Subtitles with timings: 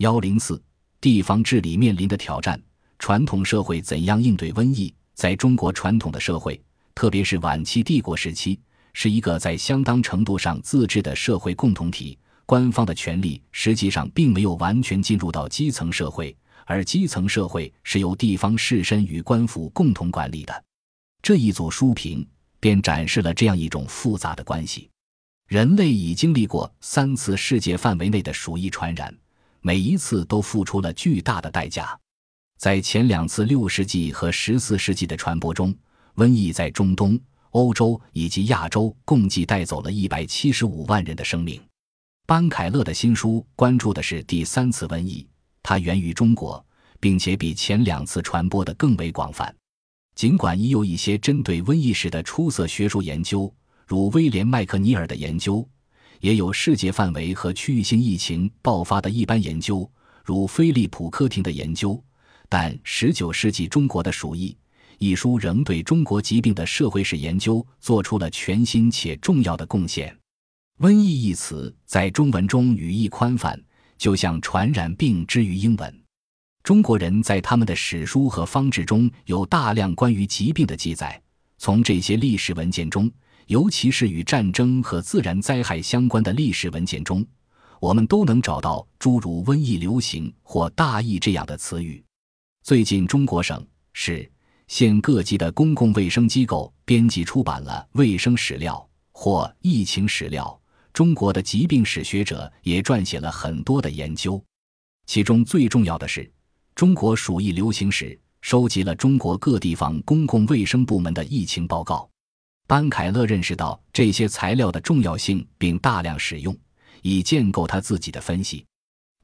[0.00, 0.58] 幺零四，
[0.98, 2.58] 地方治理面临的挑战，
[2.98, 4.94] 传统社会怎样应对瘟疫？
[5.12, 6.58] 在中国传统的社会，
[6.94, 8.58] 特别是晚期帝国时期，
[8.94, 12.18] 是一个在相当程度上自治的社会共同体。
[12.46, 20.64] 官方的权力实际上并没有完全进入到基层社会，而基层社会是由地方士绅与官府共同管理的。
[21.20, 22.26] 这一组书评
[22.58, 24.88] 便展示了这样一种复杂的关系：
[25.46, 29.14] 人类已经历过三次世界范围内的鼠疫传染，
[29.60, 31.98] 每一次都付出了巨大的代价。
[32.58, 35.74] 在前两次六世纪和十四世纪的传播中，
[36.16, 37.18] 瘟疫在中东、
[37.50, 41.60] 欧洲以及亚洲共计带走了一百七十五万人的生命。
[42.26, 45.26] 班凯勒的新书关注的是第三次瘟疫，
[45.62, 46.64] 它源于中国，
[47.00, 49.54] 并且比前两次传播的更为广泛。
[50.14, 53.52] 尽管已有一些针对瘟疫史的出色学术研究，
[53.86, 55.66] 如威廉麦克尼尔的研究，
[56.20, 59.90] 也有世界范围和区域性疫情爆发的一般研究，
[60.24, 62.02] 如菲利普科廷的研究，
[62.48, 64.50] 但《十九世纪中国的鼠疫》
[64.98, 70.14] 一书仍对中国疾病的社会史研究做出了全新且重要的贡献。
[70.78, 73.58] 瘟疫一词在中文中语义宽泛，
[73.96, 76.02] 就像传染病之于英文。
[76.62, 81.20] 中国人在他们的史书和方志中有大量关于疾病的记载。
[81.56, 83.10] 从这些历史文件中，
[83.50, 87.26] 尤其是与战争和自然灾害相关的历史文件中，
[87.80, 92.00] 我们都能找到诸如“瘟疫流行”或“大疫”这样的词语。
[92.62, 94.30] 最近，中国省市
[94.68, 100.56] 县各级的公共卫生机构编辑出版了卫生史料或疫情史料。
[100.92, 104.40] 中国的疾病史学者也撰写了很多的研究，
[105.06, 106.20] 其中最重要的是
[106.76, 108.04] 《中国鼠疫流行史》，
[108.42, 112.08] 收集了中国各地方公共卫生部门的疫情报告。
[112.70, 116.56] 班凯勒认识到这些材料的重要性，并大量使用，
[117.02, 118.64] 以建构他自己的分析。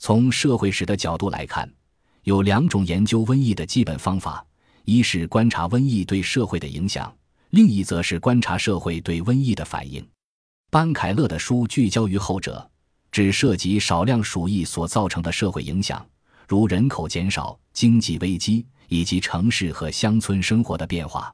[0.00, 1.72] 从社会史的角度来看，
[2.24, 4.44] 有两种研究瘟疫的基本方法：
[4.84, 7.16] 一是观察瘟疫对社会的影响，
[7.50, 10.04] 另一则是观察社会对瘟疫的反应。
[10.68, 12.68] 班凯勒的书聚焦于后者，
[13.12, 16.04] 只涉及少量鼠疫所造成的社会影响，
[16.48, 21.32] 如人口减少、经济危机以及城市和乡村生活的变化。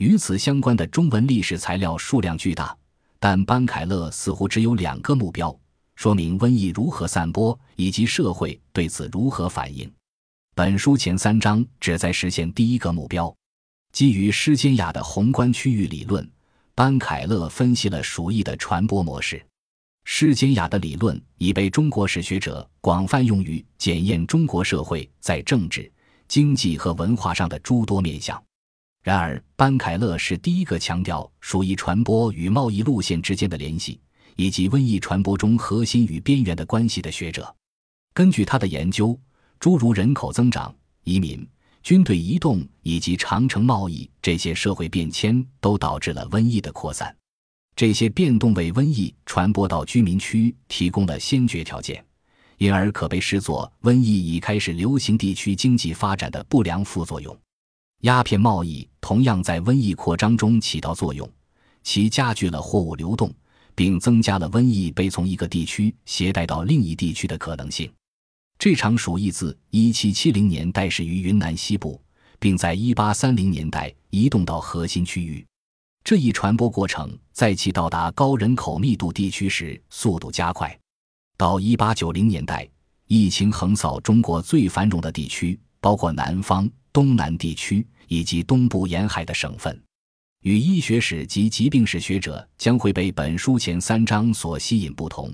[0.00, 2.74] 与此相关的中文历史材料数量巨大，
[3.18, 5.54] 但班凯勒似乎只有两个目标：
[5.94, 9.92] 说明瘟疫如何散播，以及社会对此如何反应。
[10.54, 13.34] 本书前三章旨在实现第一个目标，
[13.92, 16.26] 基于施坚雅的宏观区域理论。
[16.74, 19.44] 班凯勒分析了鼠疫的传播模式。
[20.06, 25.92] 施坚雅的理论已被中国史学者广泛用于检验中国社会在政治、
[26.26, 28.42] 经济和文化上的诸多面向。
[29.02, 33.98] 然而，班凯勒是第一个强调鼠疫传播与贸易路线之间的联系，
[34.36, 37.54] 以及瘟疫传播中核心与边缘的关系的学者。
[38.12, 39.18] 根据他的研究，
[39.58, 40.74] 诸如人口增长、
[41.04, 41.46] 移民。
[41.82, 47.16] 军队移动以及长城贸易这些社会变迁都导致了瘟疫的扩散，
[47.74, 52.04] 这些变动为瘟疫传播到居民区提供了先决条件，
[52.58, 57.34] 因而可被视作瘟疫已开始流行地区经济发展的不良副作用。
[58.00, 61.28] 鸦片贸易同样在瘟疫扩张中起到作用，
[61.82, 63.30] 其加剧了货物流动，
[63.74, 67.92] 并增加了瘟疫被从一个地区携带到另一地区的可能性。
[68.58, 72.00] 这场鼠疫自1770年代始于云南西部，
[72.38, 75.44] 并在1830年代移动到核心区域。
[76.02, 80.74] 这一传播过程在其到达高人口密度地区时速度加快。
[81.36, 82.66] 到1890年代，
[83.06, 89.80] 疫情横扫中国最繁荣的地区，包括南方、东南地区以及东部沿海的省份。
[90.42, 95.30] 与医学史及疾病史学者将会被本书前三章所吸引不同。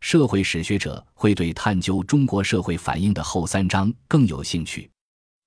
[0.00, 4.90] 社会史学者会对探究中国社会反应的后三章更有兴趣。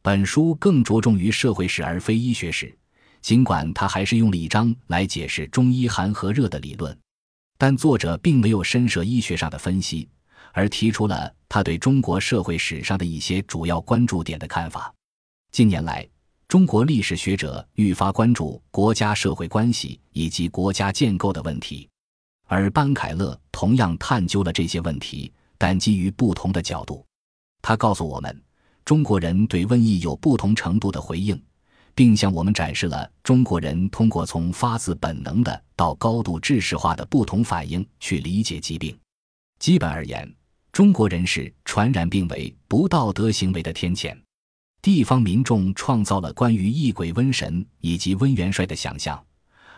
[0.01, 2.75] 本书更着重于社会史而非医学史，
[3.21, 6.95] 尽管他还是用了一章来解释中医寒和热的理论，
[7.57, 10.09] 但作者并没有深涉医学上的分析，
[10.51, 14.93] 而提出了他对中国社会史上的一些主要关注点的看法。
[15.53, 16.03] 近年来，
[16.47, 21.87] 中国历史学者愈发关注国家社会关系以及国家建构的问题。
[22.45, 27.05] 而班凯勒同样探究了这些问题，但基于不同的角度。
[27.61, 28.41] 他告诉我们，
[28.83, 31.39] 中国人对瘟疫有不同程度的回应，
[31.93, 38.97] 并向我们展示了中国人通过从发自本能的到高度知识化的不同反应去理解疾病。
[39.59, 40.27] 基本而言，
[40.71, 44.17] 中国人视传染病为不道德行为的天谴。
[44.83, 49.17] 地方民众创造了关于异鬼瘟神以及温元帅的想象。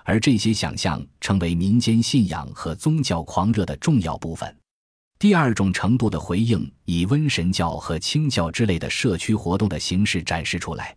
[0.04, 4.58] 而这些想象成为民间信仰和宗教狂热的重要部分。
[5.20, 10.96] 第二种程度的回应，以瘟神教和清教之类的社区活动的形式展示出来。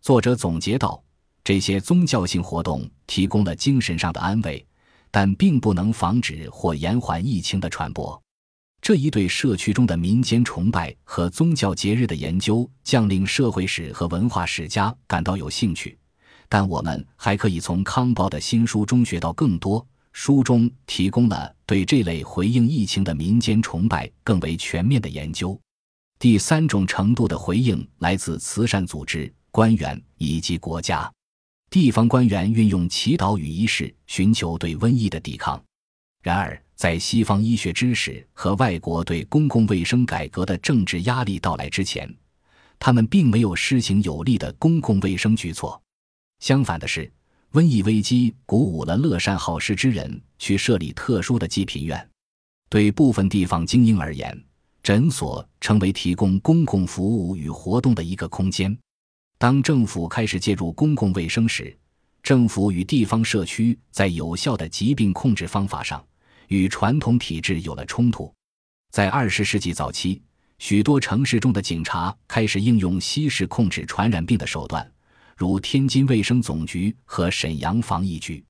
[0.00, 1.04] 作者总结道：
[1.44, 4.66] 这些宗教性活动提供了精神上的安慰，
[5.10, 8.18] 但并不能防止或延缓疫情的传播。
[8.82, 15.96] 这一对社区中的民间崇拜和宗教节日的研究，将令社会史和文化史家感到有兴趣。
[16.48, 19.86] 但我们还可以从康报的新书中学到更多。
[20.12, 25.58] 书中提供了对这类回应疫情的民间崇拜更为全面的研究。
[26.18, 31.08] 第三种程度的回应来自慈善组织、官员以及国家、
[31.70, 35.62] 地方官员运用祈祷与仪式寻求对瘟疫的抵抗。
[36.22, 42.08] 然而，在西方医学知识和外国对公共卫生改革的政治压力到来之前，
[42.78, 45.80] 他们并没有施行有力的公共卫生举措。
[46.40, 47.12] 相反的是。
[47.52, 52.08] 瘟疫危机鼓舞了乐善好施之人去设立特殊的济贫院。
[52.70, 54.42] 对部分地方精英而言，
[54.82, 58.74] 诊所成为提供公共服务与活动的一个空间。
[59.36, 61.76] 当政府开始介入公共卫生时，
[62.22, 66.02] 政府与地方社区在有效的疾病控制方法上
[66.48, 68.32] 与传统体制有了冲突。
[68.90, 70.20] 在二十世纪早期，
[70.58, 74.86] 许多城市中的警察开始应用西式控制传染病的手段。
[75.36, 78.44] 如天津卫生总局和沈阳防疫局，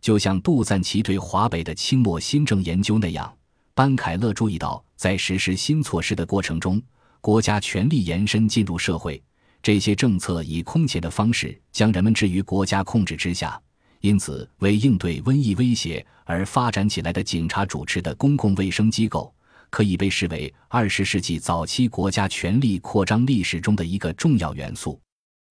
[0.00, 3.34] 就像杜赞奇对华北的清末新政研究那样，
[3.74, 6.80] 班凯勒注意到，在实施新措施的过程中，
[7.20, 9.20] 国家权力延伸进入社会，
[9.62, 13.60] 这些政策以空前的方式将人们置于国家控制之下。
[14.00, 19.34] 因此，为应对瘟疫威胁而发展起来的警察主持的公共卫生机构，
[19.70, 25.00] 可以被视为二十世纪早期国家权力扩张历史中的一个重要元素。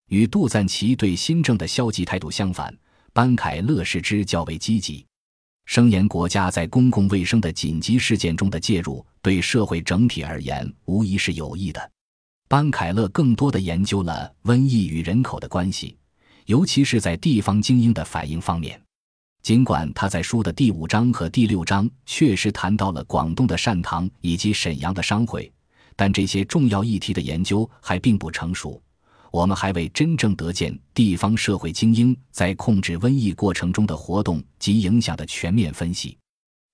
[0.09, 2.73] 与杜赞奇对新政的消极态度相反，
[3.11, 5.05] 班凯勒视之较为积极，
[5.65, 11.91] 声言国家在公共卫生的紧急事件中的介入对社会整体而言无疑是有益的。
[12.47, 15.97] 班凯勒更多的研究了瘟疫与人口的关系，
[16.47, 18.81] 尤其是在地方精英的反应方面。
[19.43, 25.51] 尽管他在书的第五章和第六章确实谈到了广东的善堂以及沈阳的商会，
[25.95, 28.81] 但这些重要议题的研究还并不成熟。
[29.29, 36.17] 我们还未真正得见地方社会精英在控制瘟疫过程中的活动及影响的全面分析。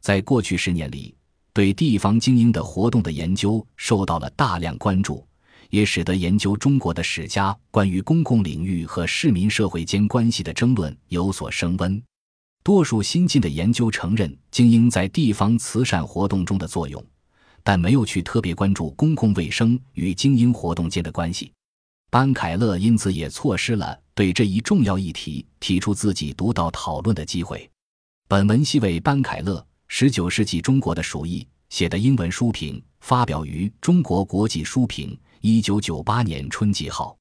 [0.01, 1.15] 在过去十年里，
[1.51, 5.25] 对地方精英的活动的研究受到了大量关注，
[5.73, 11.99] 也使得研究中国的史家关于公共领域和市民社会间关系的争论有所升温。
[12.63, 17.03] 多数新进的研究承认精英在地方慈善活动中的作用，
[17.63, 21.51] 但没有去特别关注公共卫生与精英活动间的关系。
[22.11, 27.67] 班凯勒因此也错失了对这一重要议题提出自己独到讨论的机会。
[28.27, 29.55] 本文系为班凯勒
[29.87, 35.09] 《十九世纪中国的鼠疫》写的英文书评，发表于《中国国际书评》
[35.45, 37.17] 一九九八年春季号。